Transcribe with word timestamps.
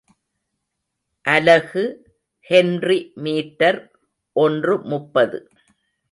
அலகு 1.25 1.83
henry 2.47 2.97
metre 3.15 3.79
ஒன்று 4.35 4.75
முப்பது. 4.83 5.39